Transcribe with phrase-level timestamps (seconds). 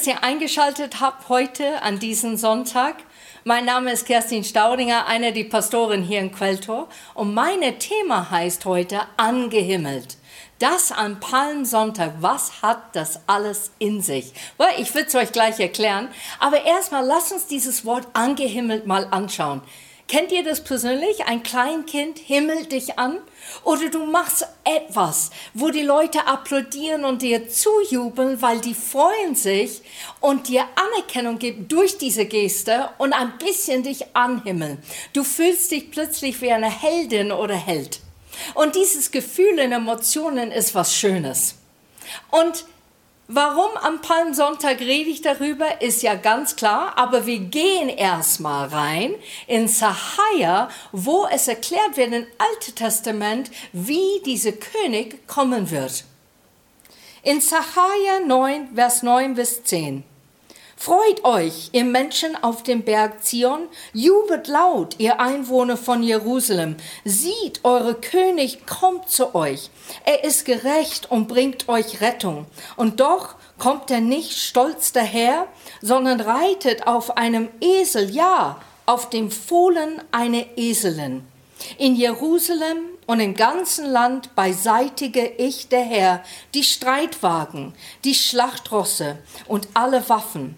[0.00, 2.96] Dass ihr eingeschaltet habt heute an diesem Sonntag.
[3.44, 6.88] Mein Name ist Kerstin Staudinger, eine der Pastoren hier in Quelltor.
[7.12, 10.16] Und mein Thema heißt heute Angehimmelt.
[10.58, 14.32] Das an Palmsonntag, was hat das alles in sich?
[14.78, 16.08] Ich will es euch gleich erklären.
[16.38, 19.60] Aber erstmal lasst uns dieses Wort angehimmelt mal anschauen.
[20.08, 21.26] Kennt ihr das persönlich?
[21.26, 23.18] Ein Kleinkind himmelt dich an
[23.64, 29.82] oder du machst etwas, wo die Leute applaudieren und dir zujubeln, weil die freuen sich
[30.20, 34.82] und dir Anerkennung geben durch diese Geste und ein bisschen dich anhimmeln.
[35.12, 38.00] Du fühlst dich plötzlich wie eine Heldin oder Held.
[38.54, 41.56] Und dieses Gefühl in Emotionen ist was Schönes.
[42.30, 42.64] Und
[43.32, 49.14] Warum am Palmsonntag rede ich darüber, ist ja ganz klar, aber wir gehen erstmal rein
[49.46, 56.02] in Sahaja, wo es erklärt wird im Alten Testament, wie dieser König kommen wird.
[57.22, 60.02] In Sahaja 9, Vers 9 bis 10.
[60.82, 66.78] Freut euch, ihr Menschen auf dem Berg Zion, jubelt laut, ihr Einwohner von Jerusalem.
[67.04, 69.68] Sieht, eure König kommt zu euch.
[70.06, 72.46] Er ist gerecht und bringt euch Rettung.
[72.76, 75.48] Und doch kommt er nicht stolz daher,
[75.82, 81.26] sondern reitet auf einem Esel, ja, auf dem Fohlen einer Eselin.
[81.76, 89.68] In Jerusalem und im ganzen Land beiseitige ich der Herr die Streitwagen, die Schlachtrosse und
[89.74, 90.56] alle Waffen.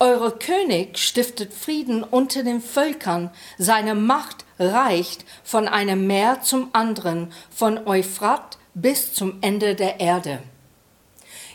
[0.00, 7.32] Eure König stiftet Frieden unter den Völkern, seine Macht reicht von einem Meer zum anderen,
[7.50, 10.40] von Euphrat bis zum Ende der Erde.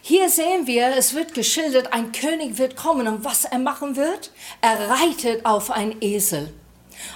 [0.02, 4.32] Hier sehen wir, es wird geschildert, ein König wird kommen und was er machen wird?
[4.60, 6.54] Er reitet auf ein Esel.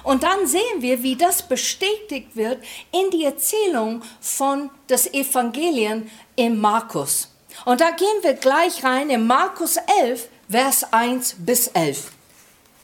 [0.04, 6.62] Und dann sehen wir, wie das bestätigt wird in die Erzählung von des Evangelien im
[6.62, 7.34] Markus.
[7.66, 12.10] Und da gehen wir gleich rein in Markus 11, Vers 1 bis 11.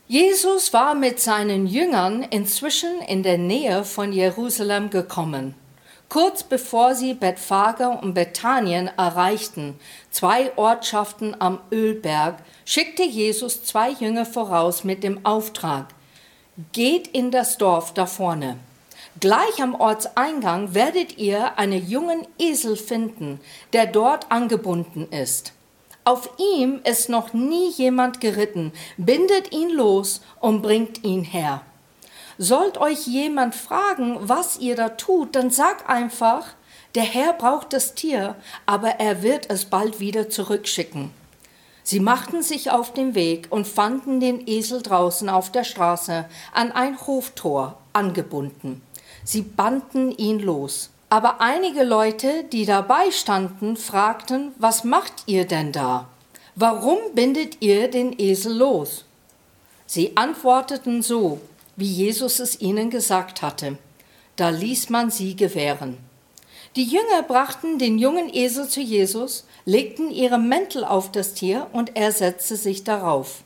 [0.06, 5.54] Jesus war mit seinen Jüngern inzwischen in der Nähe von Jerusalem gekommen.
[6.10, 9.80] Kurz bevor sie Bethphage und Bethanien erreichten,
[10.10, 12.36] zwei Ortschaften am Ölberg,
[12.66, 15.86] schickte Jesus zwei Jünger voraus mit dem Auftrag,
[16.72, 18.58] geht in das Dorf da vorne.
[19.20, 23.40] Gleich am Ortseingang werdet ihr einen jungen Esel finden,
[23.72, 25.54] der dort angebunden ist.
[26.04, 28.72] Auf ihm ist noch nie jemand geritten.
[28.98, 31.62] Bindet ihn los und bringt ihn her.
[32.36, 36.46] Sollt euch jemand fragen, was ihr da tut, dann sagt einfach,
[36.94, 41.10] der Herr braucht das Tier, aber er wird es bald wieder zurückschicken.
[41.82, 46.72] Sie machten sich auf den Weg und fanden den Esel draußen auf der Straße an
[46.72, 48.82] ein Hoftor angebunden.
[49.22, 50.90] Sie banden ihn los.
[51.08, 56.08] Aber einige Leute, die dabei standen, fragten, was macht ihr denn da?
[56.56, 59.04] Warum bindet ihr den Esel los?
[59.86, 61.40] Sie antworteten so,
[61.76, 63.78] wie Jesus es ihnen gesagt hatte.
[64.36, 65.98] Da ließ man sie gewähren.
[66.76, 71.96] Die Jünger brachten den jungen Esel zu Jesus, legten ihre Mäntel auf das Tier und
[71.96, 73.42] er setzte sich darauf.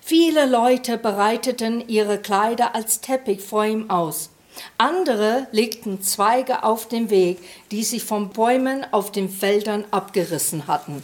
[0.00, 4.30] Viele Leute bereiteten ihre Kleider als Teppich vor ihm aus.
[4.76, 7.38] Andere legten Zweige auf den Weg,
[7.70, 11.02] die sie von Bäumen auf den Feldern abgerissen hatten.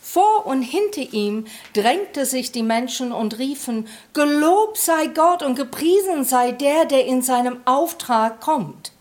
[0.00, 6.24] Vor und hinter ihm drängte sich die Menschen und riefen, Gelobt sei Gott und gepriesen
[6.24, 8.92] sei der, der in seinem Auftrag kommt.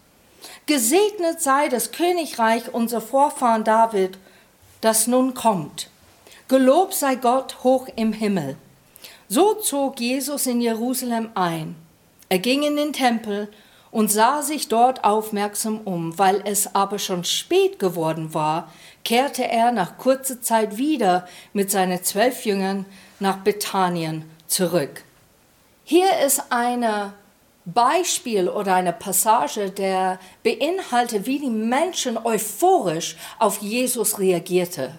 [0.68, 4.18] Gesegnet sei das Königreich unser Vorfahren David,
[4.80, 5.90] das nun kommt.
[6.48, 8.56] Gelobt sei Gott hoch im Himmel.
[9.28, 11.76] So zog Jesus in Jerusalem ein.
[12.30, 13.50] Er ging in den Tempel
[13.92, 16.18] und sah sich dort aufmerksam um.
[16.18, 18.72] Weil es aber schon spät geworden war,
[19.04, 22.86] kehrte er nach kurzer Zeit wieder mit seinen zwölf Jüngern
[23.20, 25.04] nach Bethanien zurück.
[25.84, 26.86] Hier ist ein
[27.66, 34.96] Beispiel oder eine Passage, der beinhaltet, wie die Menschen euphorisch auf Jesus reagierte.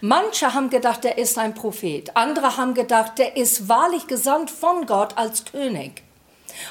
[0.00, 2.14] Manche haben gedacht, er ist ein Prophet.
[2.14, 6.02] Andere haben gedacht, er ist wahrlich gesandt von Gott als König.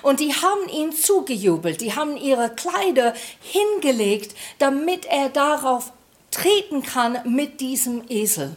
[0.01, 5.91] Und die haben ihn zugejubelt, die haben ihre Kleider hingelegt, damit er darauf
[6.31, 8.55] treten kann mit diesem Esel.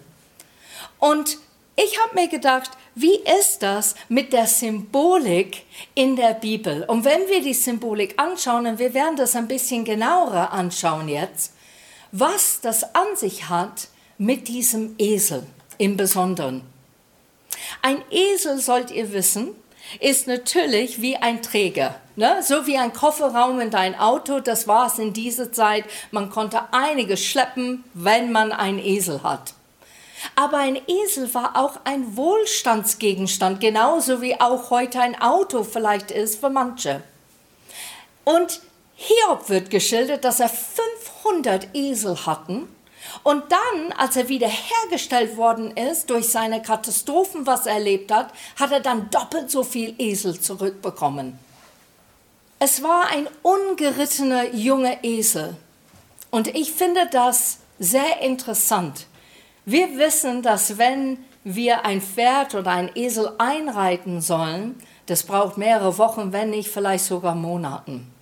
[0.98, 1.38] Und
[1.76, 6.84] ich habe mir gedacht, wie ist das mit der Symbolik in der Bibel?
[6.84, 11.52] Und wenn wir die Symbolik anschauen, und wir werden das ein bisschen genauer anschauen jetzt,
[12.12, 13.88] was das an sich hat
[14.18, 15.46] mit diesem Esel
[15.78, 16.62] im Besonderen.
[17.80, 19.54] Ein Esel, sollt ihr wissen,
[19.98, 21.96] ist natürlich wie ein Träger.
[22.16, 22.42] Ne?
[22.42, 25.84] So wie ein Kofferraum in dein Auto, das war es in dieser Zeit.
[26.10, 29.54] Man konnte einiges schleppen, wenn man einen Esel hat.
[30.36, 36.40] Aber ein Esel war auch ein Wohlstandsgegenstand, genauso wie auch heute ein Auto vielleicht ist
[36.40, 37.02] für manche.
[38.24, 38.60] Und
[38.96, 42.68] Hiob wird geschildert, dass er 500 Esel hatten.
[43.22, 48.72] Und dann, als er wiederhergestellt worden ist durch seine Katastrophen, was er erlebt hat, hat
[48.72, 51.38] er dann doppelt so viel Esel zurückbekommen.
[52.58, 55.56] Es war ein ungerittener junger Esel.
[56.30, 59.06] Und ich finde das sehr interessant.
[59.64, 65.98] Wir wissen, dass wenn wir ein Pferd oder ein Esel einreiten sollen, das braucht mehrere
[65.98, 68.12] Wochen, wenn nicht vielleicht sogar Monaten.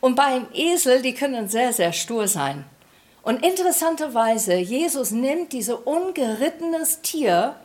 [0.00, 2.64] Und beim Esel, die können sehr, sehr stur sein.
[3.22, 7.56] Und interessanterweise, Jesus nimmt dieses ungerittenes Tier,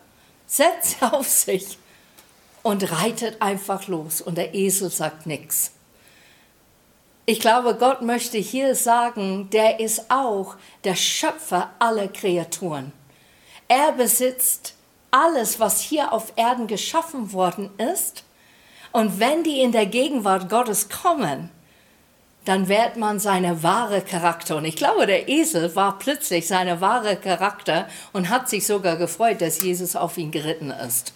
[0.46, 1.78] setzt auf sich
[2.64, 4.22] und reitet einfach los.
[4.22, 5.72] Und der Esel sagt nichts.
[7.26, 10.56] Ich glaube, Gott möchte hier sagen, der ist auch
[10.86, 12.94] der Schöpfer aller Kreaturen.
[13.68, 14.76] Er besitzt
[15.12, 18.24] alles, was hier auf Erden geschaffen worden ist.
[18.94, 21.50] Und wenn die in der Gegenwart Gottes kommen,
[22.48, 24.56] dann wird man seine wahre Charakter.
[24.56, 29.42] Und ich glaube, der Esel war plötzlich seine wahre Charakter und hat sich sogar gefreut,
[29.42, 31.14] dass Jesus auf ihn geritten ist.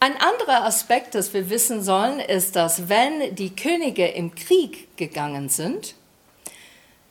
[0.00, 5.48] Ein anderer Aspekt, das wir wissen sollen, ist, dass wenn die Könige im Krieg gegangen
[5.48, 5.94] sind,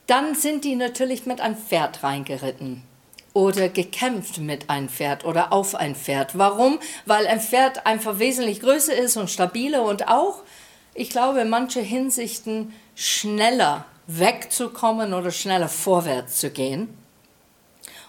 [0.06, 2.82] dann sind die natürlich mit einem Pferd reingeritten
[3.34, 6.38] oder gekämpft mit einem Pferd oder auf ein Pferd.
[6.38, 6.78] Warum?
[7.04, 10.42] Weil ein Pferd einfach wesentlich größer ist und stabiler und auch,
[10.94, 16.98] ich glaube, in manchen Hinsichten schneller wegzukommen oder schneller vorwärts zu gehen.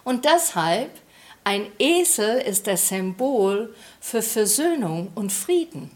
[0.04, 0.90] Und deshalb
[1.44, 5.92] ein Esel ist das Symbol für Versöhnung und Frieden.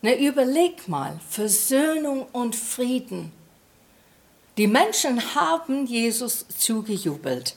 [0.00, 3.32] Ne, überleg mal, Versöhnung und Frieden.
[4.58, 7.56] Die Menschen haben Jesus zugejubelt.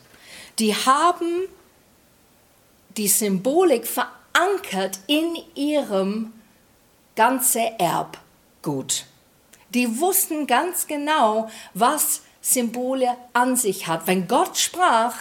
[0.58, 1.48] Die haben
[2.98, 6.34] die Symbolik verankert in ihrem
[7.16, 9.06] ganzen Erbgut.
[9.74, 14.08] Die wussten ganz genau, was Symbole an sich hat.
[14.08, 15.16] Wenn Gott sprach,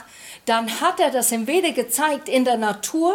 [0.44, 3.14] dann hat er das entweder gezeigt in der Natur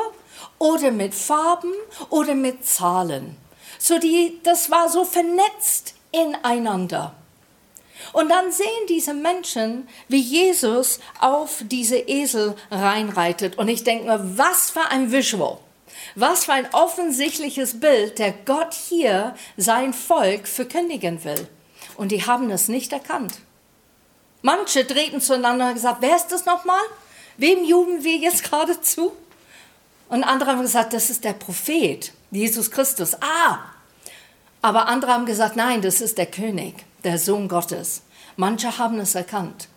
[0.59, 1.73] oder mit Farben
[2.09, 3.37] oder mit Zahlen.
[3.79, 7.15] So die, das war so vernetzt ineinander.
[8.13, 13.57] Und dann sehen diese Menschen, wie Jesus auf diese Esel reinreitet.
[13.57, 15.59] Und ich denke mir, was für ein Visual.
[16.15, 21.47] Was für ein offensichtliches Bild, der Gott hier sein Volk verkündigen will.
[21.97, 23.39] Und die haben es nicht erkannt.
[24.41, 26.81] Manche drehten zueinander und gesagt, wer ist das nochmal?
[27.37, 29.11] Wem jubeln wir jetzt gerade zu?
[30.09, 33.15] Und andere haben gesagt, das ist der Prophet, Jesus Christus.
[33.21, 33.59] Ah!
[34.61, 38.01] Aber andere haben gesagt, nein, das ist der König, der Sohn Gottes.
[38.35, 39.67] Manche haben es erkannt.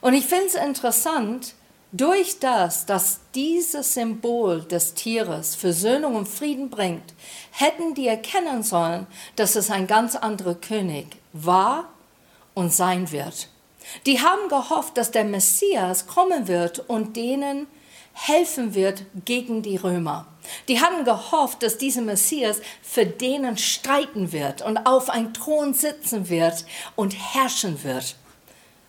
[0.00, 1.54] Und ich finde es interessant,
[1.96, 7.14] durch das, dass dieses Symbol des Tieres Versöhnung und Frieden bringt,
[7.52, 9.06] hätten die erkennen sollen,
[9.36, 11.88] dass es ein ganz anderer König war
[12.52, 13.48] und sein wird.
[14.06, 17.68] Die haben gehofft, dass der Messias kommen wird und denen
[18.12, 20.26] helfen wird gegen die Römer.
[20.66, 26.28] Die hatten gehofft, dass dieser Messias für denen streiten wird und auf einem Thron sitzen
[26.28, 26.64] wird
[26.96, 28.16] und herrschen wird.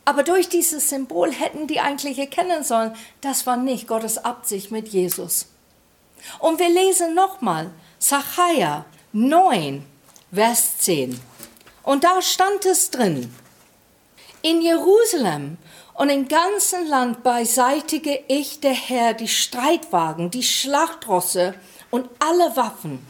[0.05, 4.87] Aber durch dieses Symbol hätten die eigentlich erkennen sollen, das war nicht Gottes Absicht mit
[4.87, 5.47] Jesus.
[6.39, 9.83] Und wir lesen nochmal Zachariah 9,
[10.31, 11.19] Vers 10.
[11.83, 13.33] Und da stand es drin,
[14.41, 15.57] in Jerusalem
[15.95, 21.55] und im ganzen Land beiseitige ich der Herr die Streitwagen, die Schlachtrosse
[21.89, 23.05] und alle Waffen.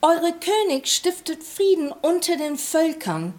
[0.00, 3.34] Eure König stiftet Frieden unter den Völkern.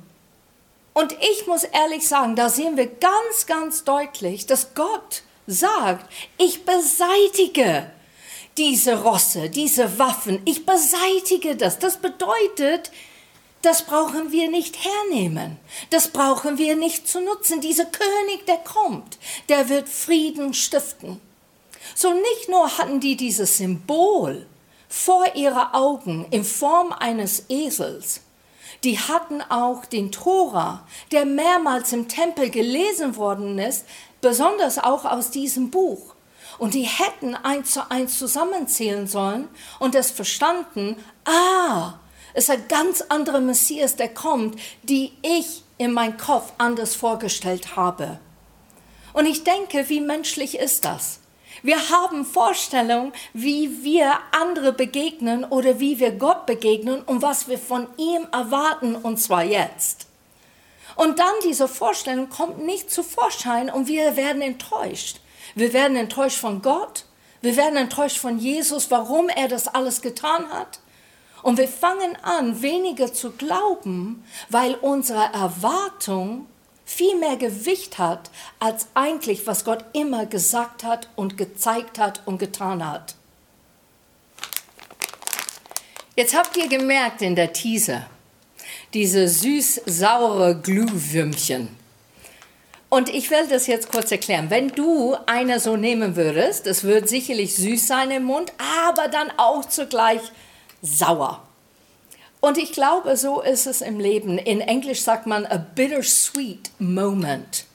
[0.96, 6.64] Und ich muss ehrlich sagen, da sehen wir ganz, ganz deutlich, dass Gott sagt, ich
[6.64, 7.92] beseitige
[8.58, 11.80] diese Rosse, diese Waffen, ich beseitige das.
[11.80, 12.92] Das bedeutet,
[13.62, 15.58] das brauchen wir nicht hernehmen.
[15.90, 17.60] Das brauchen wir nicht zu nutzen.
[17.60, 19.18] Dieser König, der kommt,
[19.50, 21.20] der wird Frieden stiften.
[21.94, 24.46] So nicht nur hatten die dieses Symbol
[24.88, 28.22] vor ihre Augen in Form eines Esels,
[28.86, 33.86] die hatten auch den Tora, der mehrmals im Tempel gelesen worden ist,
[34.22, 36.14] besonders auch aus diesem Buch.
[36.60, 39.48] Und die hätten eins zu eins zusammenzählen sollen
[39.80, 41.96] und es verstanden, ah,
[42.34, 47.76] es ist ein ganz anderer Messias, der kommt, die ich in meinem Kopf anders vorgestellt
[47.76, 48.20] habe.
[49.14, 51.20] Und ich denke, wie menschlich ist das?
[51.64, 57.58] Wir haben Vorstellungen, wie wir andere begegnen oder wie wir Gott begegnen und was wir
[57.58, 60.08] von ihm erwarten, und zwar jetzt.
[60.96, 65.20] Und dann diese Vorstellung kommt nicht zu Vorschein und wir werden enttäuscht.
[65.54, 67.06] Wir werden enttäuscht von Gott.
[67.42, 70.80] Wir werden enttäuscht von Jesus, warum er das alles getan hat.
[71.44, 76.48] Und wir fangen an, weniger zu glauben, weil unsere Erwartung
[76.86, 82.38] viel mehr Gewicht hat, als eigentlich, was Gott immer gesagt hat und gezeigt hat und
[82.38, 83.16] getan hat.
[86.16, 88.06] Jetzt habt ihr gemerkt in der Teaser,
[88.94, 91.68] diese süß-saure Glühwürmchen.
[92.88, 94.50] Und ich will das jetzt kurz erklären.
[94.50, 98.54] Wenn du eine so nehmen würdest, es wird sicherlich süß sein im Mund,
[98.86, 100.22] aber dann auch zugleich
[100.82, 101.45] sauer.
[102.46, 104.38] Und ich glaube, so ist es im Leben.
[104.38, 107.66] In Englisch sagt man a bittersweet moment.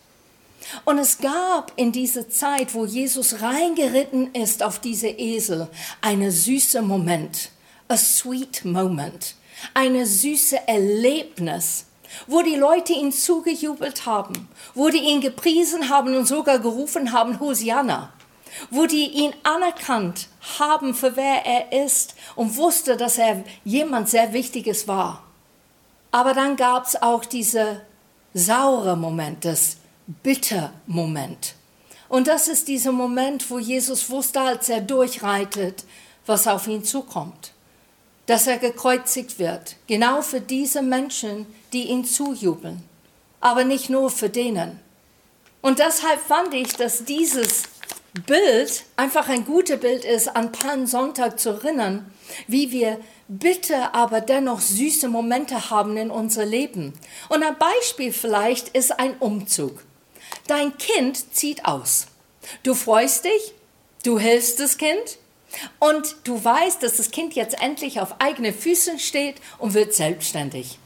[0.84, 5.66] Und es gab in dieser Zeit, wo Jesus reingeritten ist auf diese Esel,
[6.00, 7.50] eine süße Moment,
[7.88, 9.34] a sweet moment,
[9.74, 11.86] eine süße Erlebnis,
[12.28, 14.46] wo die Leute ihn zugejubelt haben,
[14.76, 18.12] wo die ihn gepriesen haben und sogar gerufen haben, Hosianna
[18.70, 24.32] wo die ihn anerkannt haben für wer er ist und wusste, dass er jemand sehr
[24.32, 25.22] Wichtiges war.
[26.10, 27.82] Aber dann gab es auch diese
[28.34, 29.76] saure Moment, das
[30.22, 31.54] bitter Moment.
[32.08, 35.84] Und das ist dieser Moment, wo Jesus wusste, als er durchreitet,
[36.26, 37.52] was auf ihn zukommt.
[38.26, 42.82] Dass er gekreuzigt wird, genau für diese Menschen, die ihn zujubeln,
[43.40, 44.80] aber nicht nur für denen.
[45.62, 47.64] Und deshalb fand ich, dass dieses
[48.26, 52.10] Bild einfach ein gutes Bild ist, an Palmsonntag zu erinnern,
[52.48, 52.98] wie wir
[53.28, 56.92] bitte aber dennoch süße Momente haben in unser Leben.
[57.28, 59.84] Und ein Beispiel vielleicht ist ein Umzug.
[60.48, 62.06] Dein Kind zieht aus.
[62.64, 63.54] Du freust dich,
[64.04, 65.18] du hilfst das Kind
[65.78, 70.78] und du weißt, dass das Kind jetzt endlich auf eigene Füßen steht und wird selbstständig.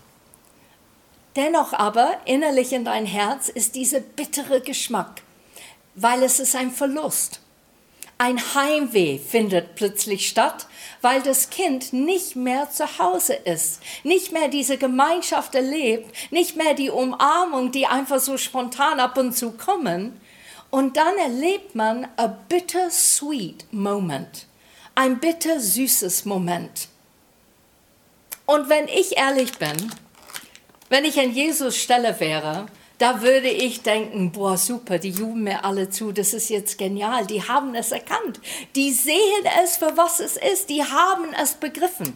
[1.37, 5.24] Dennoch aber innerlich in dein Herz ist dieser bittere Geschmack
[5.95, 7.41] weil es ist ein Verlust.
[8.17, 10.67] Ein Heimweh findet plötzlich statt,
[11.03, 16.75] weil das Kind nicht mehr zu Hause ist, nicht mehr diese Gemeinschaft erlebt, nicht mehr
[16.75, 20.21] die Umarmung, die einfach so spontan ab und zu kommen.
[20.71, 24.47] Und dann erlebt man a bittersweet moment,
[24.95, 26.89] ein bittersüßes Moment.
[28.47, 29.93] Und wenn ich ehrlich bin,
[30.89, 32.67] wenn ich an Jesus Stelle wäre,
[32.99, 37.27] da würde ich denken, boah, super, die jubeln mir alle zu, das ist jetzt genial,
[37.27, 38.41] die haben es erkannt,
[38.77, 42.15] die sehen es für was es ist, die haben es begriffen.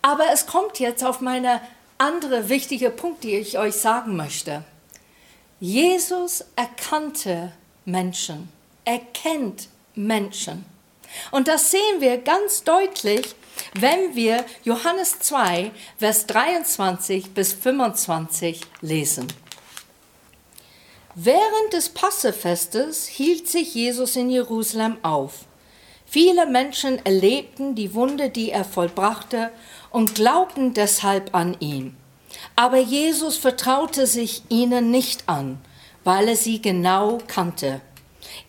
[0.00, 1.60] Aber es kommt jetzt auf meine
[1.98, 4.62] andere wichtige Punkt, die ich euch sagen möchte.
[5.58, 7.52] Jesus erkannte
[7.84, 8.48] Menschen,
[8.84, 10.64] erkennt Menschen.
[11.32, 13.34] Und das sehen wir ganz deutlich,
[13.74, 19.26] wenn wir Johannes 2, Vers 23 bis 25 lesen.
[21.20, 25.46] Während des Passefestes hielt sich Jesus in Jerusalem auf.
[26.06, 29.50] Viele Menschen erlebten die Wunde, die er vollbrachte,
[29.90, 31.96] und glaubten deshalb an ihn.
[32.54, 35.58] Aber Jesus vertraute sich ihnen nicht an,
[36.04, 37.80] weil er sie genau kannte.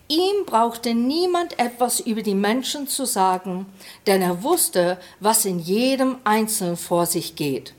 [0.06, 3.66] Ihm brauchte niemand etwas über die Menschen zu sagen,
[4.06, 7.74] denn er wusste, was in jedem Einzelnen vor sich geht.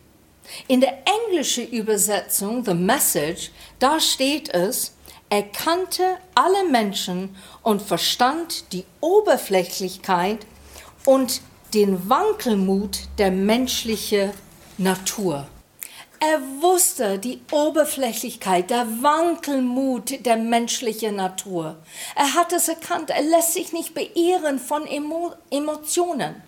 [0.67, 4.93] In der englischen Übersetzung, The Message, da steht es,
[5.29, 10.45] er kannte alle Menschen und verstand die Oberflächlichkeit
[11.05, 11.41] und
[11.73, 14.31] den Wankelmut der menschlichen
[14.77, 15.47] Natur.
[16.19, 21.77] Er wusste die Oberflächlichkeit, der Wankelmut der menschlichen Natur.
[22.15, 26.43] Er hat es erkannt, er lässt sich nicht beirren von Emo Emotionen.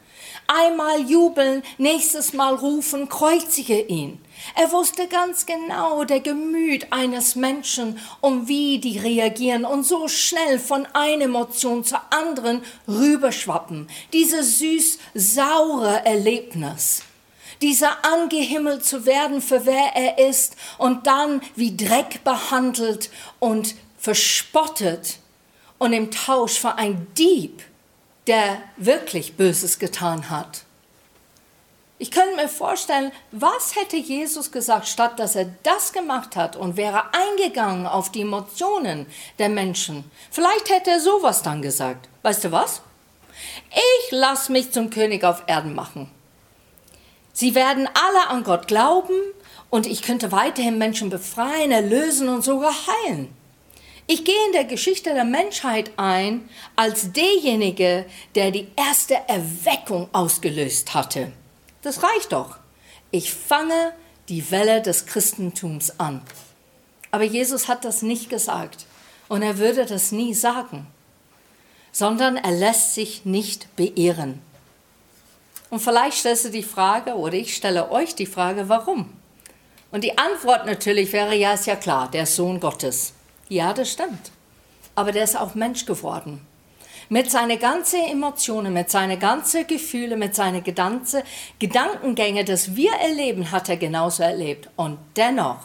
[0.48, 4.20] Einmal jubeln, nächstes Mal rufen, kreuzige ihn.
[4.56, 10.60] Er wusste ganz genau der Gemüt eines Menschen und wie die reagieren und so schnell
[10.60, 13.88] von einer Emotion zur anderen rüberschwappen.
[14.12, 17.04] Dieses süß-saure Erlebnis.
[17.62, 23.10] Dieser angehimmelt zu werden für wer er ist und dann wie Dreck behandelt
[23.40, 25.20] und verspottet
[25.78, 27.64] und im Tausch für ein Dieb
[28.28, 30.64] der wirklich Böses getan hat.
[32.00, 36.76] Ich könnte mir vorstellen, was hätte Jesus gesagt, statt dass er das gemacht hat und
[36.76, 39.06] wäre eingegangen auf die Emotionen
[39.40, 40.04] der Menschen.
[40.32, 42.10] Vielleicht hätte er sowas dann gesagt.
[42.24, 42.82] Weißt du was?
[43.72, 46.10] Ich lasse mich zum König auf Erden machen.
[47.32, 49.16] Sie werden alle an Gott glauben
[49.70, 53.36] und ich könnte weiterhin Menschen befreien, erlösen und sogar heilen.
[54.06, 58.06] Ich gehe in der Geschichte der Menschheit ein als derjenige,
[58.36, 61.32] der die erste Erweckung ausgelöst hatte.
[61.82, 62.58] Das reicht doch.
[63.12, 63.94] Ich fange
[64.30, 66.22] die Welle des Christentums an.
[67.12, 68.86] Aber Jesus hat das nicht gesagt.
[69.30, 70.88] Und er würde das nie sagen,
[71.92, 74.42] sondern er lässt sich nicht beehren.
[75.70, 79.12] Und vielleicht stellst du die Frage, oder ich stelle euch die Frage, warum?
[79.92, 83.14] Und die Antwort natürlich wäre, ja, ist ja klar, der Sohn Gottes.
[83.50, 84.32] Ja, das stimmt.
[84.96, 86.46] Aber der ist auch Mensch geworden.
[87.10, 91.24] Mit seinen ganzen Emotionen, mit seinen ganzen Gefühlen, mit seinen ganzen
[91.60, 94.70] Gedankengänge, das wir erleben, hat er genauso erlebt.
[94.76, 95.60] Und dennoch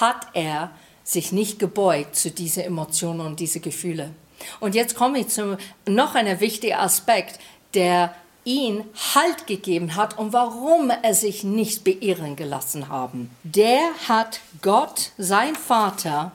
[0.00, 0.70] hat er
[1.04, 4.14] sich nicht gebeugt zu diesen Emotionen und diesen Gefühlen.
[4.60, 7.38] Und jetzt komme ich zu noch einem wichtigen Aspekt,
[7.74, 8.14] der
[8.44, 13.30] ihn Halt gegeben hat und warum er sich nicht beirren gelassen haben.
[13.42, 16.32] Der hat Gott, sein Vater,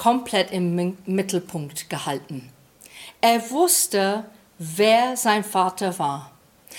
[0.00, 2.50] komplett im Mittelpunkt gehalten.
[3.20, 4.24] Er wusste,
[4.58, 6.30] wer sein Vater war.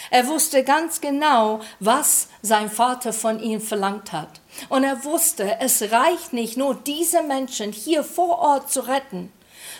[0.10, 4.42] Er wusste ganz genau, was sein Vater von ihm verlangt hat.
[4.70, 9.32] Und er wusste, es reicht nicht nur, diese Menschen hier vor Ort zu retten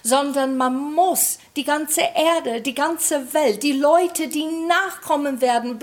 [0.04, 5.78] sondern man muss die ganze Erde, die ganze Welt, die Leute, die nachkommen werden,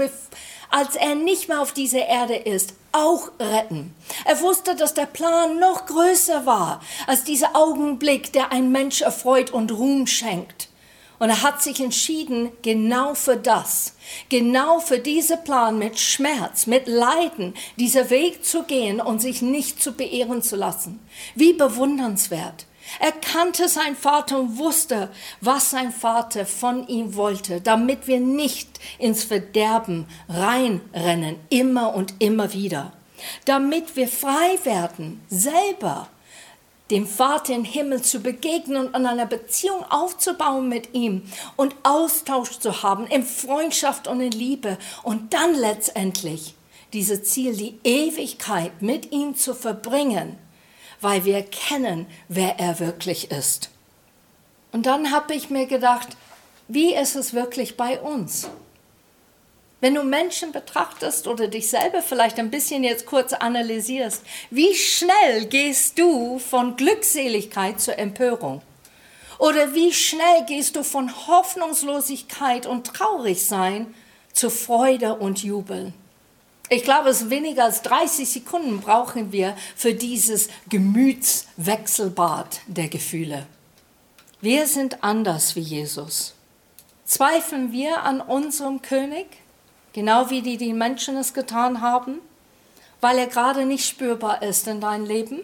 [0.70, 3.94] als er nicht mehr auf dieser Erde ist, auch retten.
[4.24, 9.50] Er wusste, dass der Plan noch größer war als dieser Augenblick, der ein Mensch erfreut
[9.50, 10.68] und Ruhm schenkt.
[11.18, 13.94] Und er hat sich entschieden, genau für das,
[14.28, 19.82] genau für diesen Plan mit Schmerz, mit Leiden, dieser Weg zu gehen und sich nicht
[19.82, 21.00] zu beehren zu lassen.
[21.34, 22.66] Wie bewundernswert.
[23.00, 28.80] Er kannte seinen Vater und wusste, was sein Vater von ihm wollte, damit wir nicht
[28.98, 32.92] ins Verderben reinrennen, immer und immer wieder.
[33.44, 36.08] Damit wir frei werden, selber
[36.90, 41.22] dem Vater im Himmel zu begegnen und an einer Beziehung aufzubauen mit ihm
[41.56, 46.54] und Austausch zu haben in Freundschaft und in Liebe und dann letztendlich
[46.94, 50.38] dieses Ziel, die Ewigkeit mit ihm zu verbringen
[51.00, 53.70] weil wir kennen, wer er wirklich ist.
[54.72, 56.08] Und dann habe ich mir gedacht,
[56.68, 58.48] wie ist es wirklich bei uns?
[59.80, 65.46] Wenn du Menschen betrachtest oder dich selber vielleicht ein bisschen jetzt kurz analysierst, wie schnell
[65.46, 68.60] gehst du von Glückseligkeit zur Empörung?
[69.38, 73.94] Oder wie schnell gehst du von Hoffnungslosigkeit und Traurigsein
[74.32, 75.92] zu Freude und Jubel?
[76.70, 83.46] Ich glaube, es weniger als 30 Sekunden brauchen wir für dieses Gemütswechselbad der Gefühle.
[84.42, 86.34] Wir sind anders wie Jesus.
[87.06, 89.26] Zweifeln wir an unserem König,
[89.94, 92.18] genau wie die, die Menschen es getan haben,
[93.00, 95.40] weil er gerade nicht spürbar ist in deinem Leben?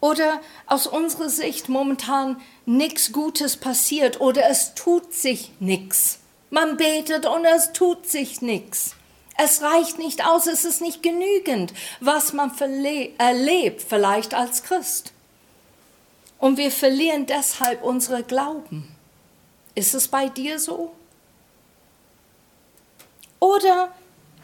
[0.00, 6.18] Oder aus unserer Sicht momentan nichts Gutes passiert oder es tut sich nichts.
[6.50, 8.95] Man betet und es tut sich nichts.
[9.38, 12.52] Es reicht nicht aus, es ist nicht genügend, was man
[13.18, 15.12] erlebt, vielleicht als Christ.
[16.38, 18.94] Und wir verlieren deshalb unsere Glauben.
[19.74, 20.94] Ist es bei dir so?
[23.40, 23.92] Oder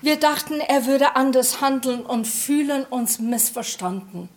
[0.02, 4.28] wir dachten, er würde anders handeln und fühlen uns missverstanden.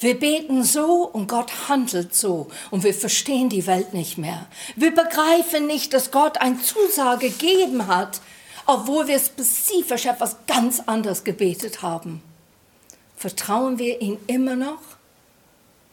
[0.00, 4.46] Wir beten so und Gott handelt so und wir verstehen die Welt nicht mehr.
[4.76, 8.20] Wir begreifen nicht, dass Gott eine Zusage gegeben hat,
[8.68, 12.22] obwohl wir spezifisch etwas ganz anderes gebetet haben.
[13.16, 14.80] Vertrauen wir ihm immer noch?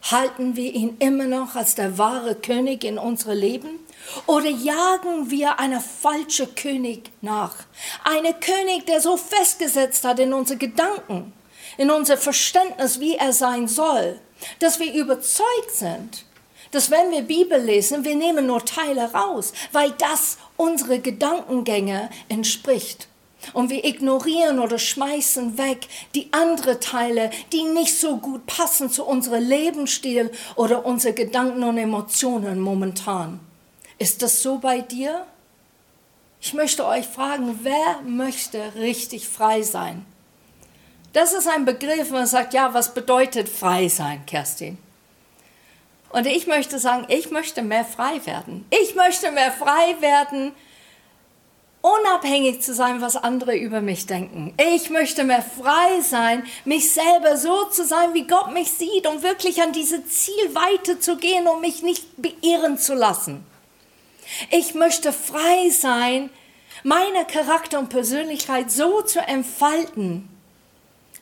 [0.03, 3.79] Halten wir ihn immer noch als der wahre König in unserem Leben?
[4.27, 7.55] Oder jagen wir einer falschen König nach?
[8.03, 11.31] Einen König, der so festgesetzt hat in unsere Gedanken,
[11.77, 14.19] in unser Verständnis, wie er sein soll,
[14.59, 16.25] dass wir überzeugt sind,
[16.71, 23.07] dass wenn wir Bibel lesen, wir nehmen nur Teile raus, weil das unsere Gedankengänge entspricht.
[23.53, 29.05] Und wir ignorieren oder schmeißen weg die anderen Teile, die nicht so gut passen zu
[29.05, 33.39] unserem Lebensstil oder unsere Gedanken und Emotionen momentan.
[33.97, 35.25] Ist das so bei dir?
[36.41, 40.05] Ich möchte euch fragen, wer möchte richtig frei sein?
[41.13, 44.77] Das ist ein Begriff, man sagt, ja, was bedeutet frei sein, Kerstin?
[46.09, 48.65] Und ich möchte sagen, ich möchte mehr frei werden.
[48.69, 50.53] Ich möchte mehr frei werden,
[51.81, 54.53] unabhängig zu sein, was andere über mich denken.
[54.73, 59.21] Ich möchte mehr frei sein, mich selber so zu sein, wie Gott mich sieht, um
[59.21, 63.45] wirklich an diese Zielweite zu gehen, um mich nicht beirren zu lassen.
[64.49, 66.29] Ich möchte frei sein,
[66.83, 70.27] meine Charakter und Persönlichkeit so zu entfalten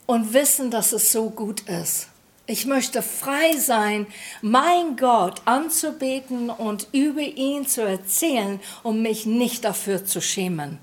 [0.05, 2.07] und wissen, dass es so gut ist.
[2.45, 4.05] Ich möchte frei sein,
[4.41, 10.77] mein Gott anzubeten und über ihn zu erzählen, um mich nicht dafür zu schämen.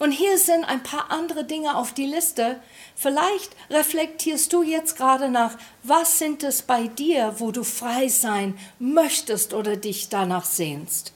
[0.00, 2.60] Und hier sind ein paar andere Dinge auf die Liste.
[2.96, 8.58] Vielleicht reflektierst du jetzt gerade nach, was sind es bei dir, wo du frei sein
[8.80, 11.12] möchtest oder dich danach sehnst.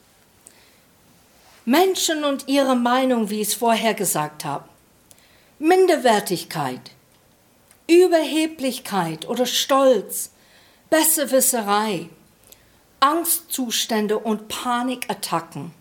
[1.65, 4.69] Menschen und ihre Meinung, wie ich es vorher gesagt habe.
[5.59, 6.93] Minderwertigkeit,
[7.87, 10.31] Überheblichkeit oder Stolz,
[10.91, 12.09] Besserwisserei,
[13.01, 15.73] Angstzustände und Panikattacken,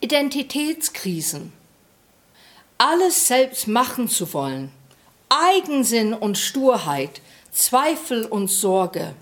[0.00, 1.52] Identitätskrisen,
[2.78, 4.72] alles selbst machen zu wollen,
[5.28, 9.14] Eigensinn und Sturheit, Zweifel und Sorge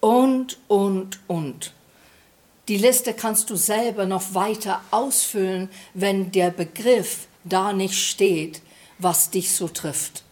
[0.00, 1.72] und, und, und.
[2.68, 8.62] Die Liste kannst du selber noch weiter ausfüllen, wenn der Begriff da nicht steht,
[8.98, 10.22] was dich so trifft.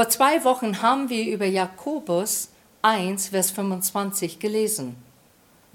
[0.00, 2.48] Vor zwei Wochen haben wir über Jakobus
[2.80, 4.96] 1, Vers 25 gelesen.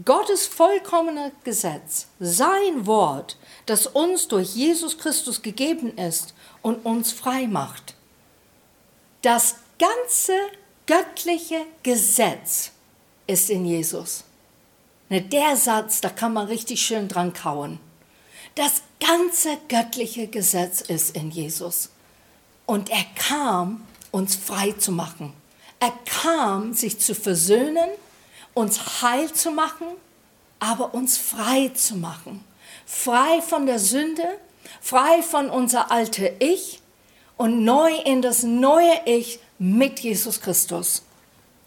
[0.04, 6.34] Gottes vollkommener Gesetz, sein Wort, das uns durch Jesus Christus gegeben ist
[6.64, 7.94] und uns frei macht.
[9.22, 10.34] Das ganze
[10.88, 12.72] göttliche Gesetz
[13.28, 14.24] ist in Jesus.
[15.10, 17.78] Ne, der Satz, da kann man richtig schön dran kauen.
[18.56, 21.92] Das ganze göttliche Gesetz ist in Jesus.
[22.66, 25.34] Und er kam, uns frei zu machen.
[25.82, 27.89] Er kam, sich zu versöhnen,
[28.54, 29.88] uns heil zu machen,
[30.58, 32.41] aber uns frei zu machen.
[32.86, 34.23] Frei von der Sünde,
[34.80, 36.80] frei von unser alte Ich
[37.36, 41.04] und neu in das neue Ich mit Jesus Christus.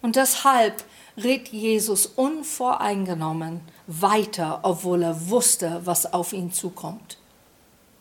[0.00, 0.82] Und deshalb
[1.18, 7.18] ritt Jesus unvoreingenommen weiter, obwohl er wusste, was auf ihn zukommt.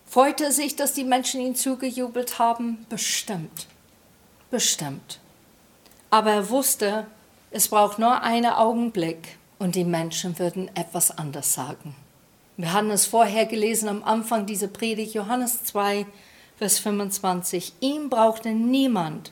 [0.06, 2.86] Freute er sich, dass die Menschen ihm zugejubelt haben?
[2.88, 3.68] Bestimmt.
[4.50, 5.20] Bestimmt.
[6.10, 7.06] Aber er wusste,
[7.52, 11.96] es braucht nur einen Augenblick und die Menschen würden etwas anders sagen.
[12.56, 16.06] Wir hatten es vorher gelesen am Anfang dieser Predigt, Johannes 2,
[16.58, 17.74] Vers 25.
[17.82, 19.32] Ihm brauchte niemand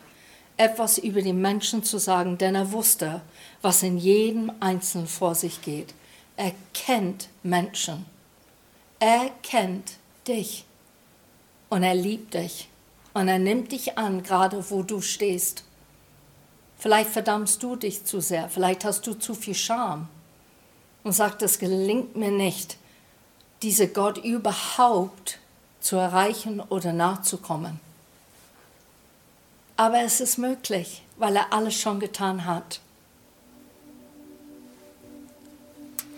[0.58, 3.22] etwas über die Menschen zu sagen, denn er wusste,
[3.62, 5.94] was in jedem Einzelnen vor sich geht.
[6.38, 8.06] Er kennt Menschen.
[9.00, 9.94] Er kennt
[10.28, 10.66] dich.
[11.70, 12.70] Und er liebt dich.
[13.16, 15.64] Und er nimmt dich an, gerade wo du stehst.
[16.78, 18.50] Vielleicht verdammst du dich zu sehr.
[18.50, 20.10] Vielleicht hast du zu viel Scham.
[21.02, 22.76] Und sagst, es gelingt mir nicht,
[23.62, 25.40] diese Gott überhaupt
[25.80, 27.80] zu erreichen oder nachzukommen.
[29.78, 32.82] Aber es ist möglich, weil er alles schon getan hat.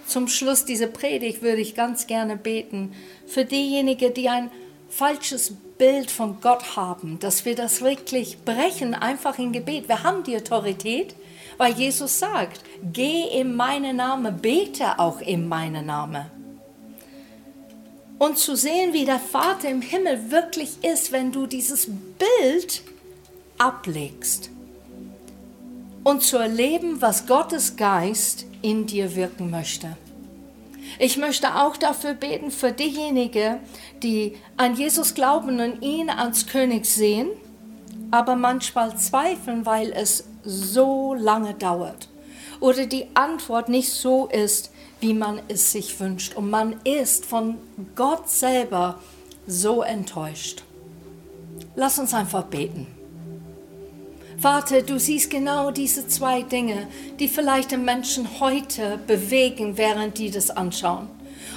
[0.07, 2.95] Zum Schluss dieser Predigt würde ich ganz gerne beten
[3.27, 4.49] für diejenigen, die ein
[4.89, 9.87] falsches Bild von Gott haben, dass wir das wirklich brechen, einfach in Gebet.
[9.87, 11.15] Wir haben die Autorität,
[11.57, 12.61] weil Jesus sagt,
[12.93, 16.25] geh in meinen Namen, bete auch in meinen Namen.
[18.19, 22.81] Und zu sehen, wie der Vater im Himmel wirklich ist, wenn du dieses Bild
[23.59, 24.49] ablegst
[26.03, 29.97] und zu erleben, was Gottes Geist in dir wirken möchte.
[30.99, 33.59] Ich möchte auch dafür beten für diejenigen,
[34.03, 37.29] die an Jesus glauben und ihn als König sehen,
[38.11, 42.07] aber manchmal zweifeln, weil es so lange dauert
[42.59, 47.57] oder die Antwort nicht so ist, wie man es sich wünscht und man ist von
[47.95, 48.99] Gott selber
[49.45, 50.63] so enttäuscht.
[51.75, 52.87] Lass uns einfach beten.
[54.39, 56.87] Vater, du siehst genau diese zwei Dinge,
[57.19, 61.07] die vielleicht den Menschen heute bewegen, während die das anschauen.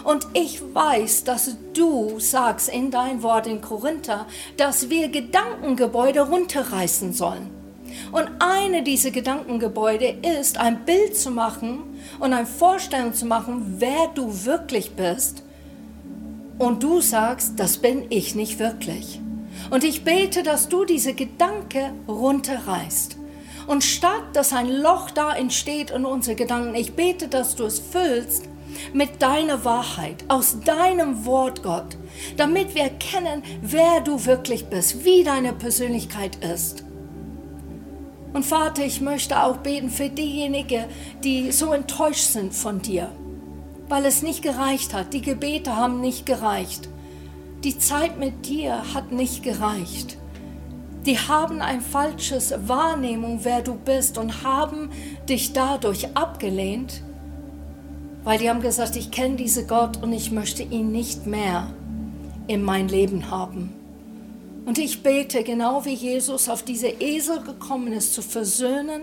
[0.03, 7.13] Und ich weiß, dass du sagst in dein Wort in Korinther, dass wir Gedankengebäude runterreißen
[7.13, 7.51] sollen.
[8.13, 11.83] Und eine dieser Gedankengebäude ist, ein Bild zu machen
[12.19, 15.43] und eine Vorstellung zu machen, wer du wirklich bist.
[16.59, 19.21] Und du sagst, das bin ich nicht wirklich.
[19.69, 23.17] Und ich bete, dass du diese Gedanke runterreißt.
[23.67, 27.79] Und statt dass ein Loch da entsteht in unsere Gedanken, ich bete, dass du es
[27.79, 28.49] füllst
[28.93, 31.97] mit deiner Wahrheit, aus deinem Wort, Gott,
[32.37, 36.85] damit wir erkennen, wer du wirklich bist, wie deine Persönlichkeit ist.
[38.33, 40.85] Und Vater, ich möchte auch beten für diejenigen,
[41.25, 43.11] die so enttäuscht sind von dir,
[43.89, 45.13] weil es nicht gereicht hat.
[45.13, 46.89] Die Gebete haben nicht gereicht.
[47.65, 50.17] Die Zeit mit dir hat nicht gereicht.
[51.05, 54.91] Die haben ein falsches Wahrnehmung, wer du bist und haben
[55.29, 57.03] dich dadurch abgelehnt,
[58.25, 61.75] weil die haben gesagt, ich kenne diese Gott und ich möchte ihn nicht mehr
[62.47, 63.75] in mein Leben haben.
[64.65, 69.03] Und ich bete, genau wie Jesus auf diese Esel gekommen ist, zu versöhnen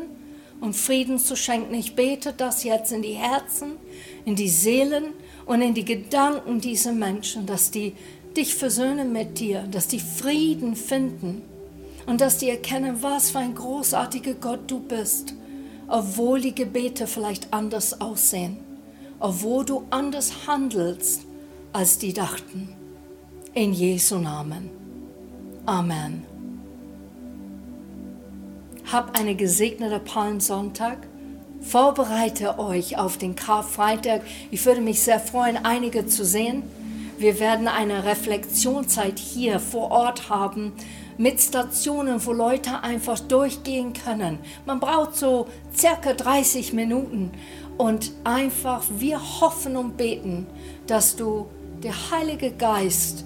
[0.62, 1.74] und Frieden zu schenken.
[1.76, 3.74] Ich bete das jetzt in die Herzen,
[4.26, 5.14] in die Seelen
[5.46, 7.94] und in die Gedanken dieser Menschen, dass die
[8.38, 11.42] dich versöhnen mit dir, dass die Frieden finden
[12.06, 15.34] und dass die erkennen, was für ein großartiger Gott du bist,
[15.88, 18.58] obwohl die Gebete vielleicht anders aussehen,
[19.20, 21.26] obwohl du anders handelst,
[21.74, 22.70] als die dachten.
[23.54, 24.70] In Jesu Namen.
[25.66, 26.24] Amen.
[28.92, 31.08] Hab eine gesegnete Palmsonntag.
[31.60, 34.22] Vorbereite euch auf den Karfreitag.
[34.52, 36.64] Ich würde mich sehr freuen, einige zu sehen.
[37.18, 40.74] Wir werden eine Reflexionszeit hier vor Ort haben
[41.18, 44.38] mit Stationen, wo Leute einfach durchgehen können.
[44.68, 47.32] Man braucht so circa 30 Minuten
[47.78, 50.46] und einfach wir hoffen und beten,
[50.86, 51.48] dass du
[51.84, 53.26] der Heilige Geist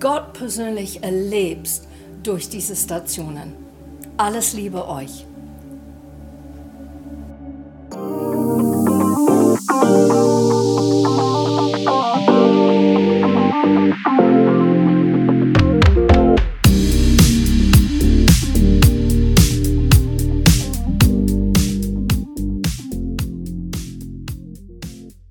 [0.00, 1.86] Gott persönlich erlebst
[2.22, 3.54] durch diese Stationen.
[4.18, 5.24] Alles Liebe euch.